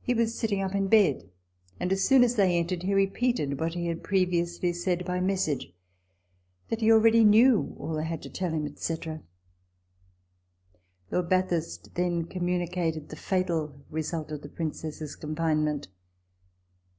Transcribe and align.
He 0.00 0.14
was 0.14 0.34
sitting 0.34 0.62
up 0.62 0.74
in 0.74 0.88
bed; 0.88 1.28
and, 1.78 1.92
as 1.92 2.02
soon 2.02 2.24
as 2.24 2.36
they 2.36 2.56
entered, 2.56 2.84
he 2.84 2.94
repeated 2.94 3.60
what 3.60 3.74
he 3.74 3.84
had 3.88 4.02
previously 4.02 4.72
said 4.72 5.04
by 5.04 5.20
message, 5.20 5.74
that 6.70 6.80
he 6.80 6.90
already 6.90 7.22
knew 7.22 7.76
all 7.78 7.92
they 7.92 8.04
had 8.06 8.22
to 8.22 8.30
tell 8.30 8.50
him, 8.50 8.74
&c. 8.74 8.96
Lord 11.10 11.28
Bathurst 11.28 11.94
then 11.96 12.24
communicated 12.24 13.10
the 13.10 13.16
fatal 13.16 13.84
result 13.90 14.32
of 14.32 14.40
the 14.40 14.48
Princess's 14.48 15.16
confinement. 15.16 15.88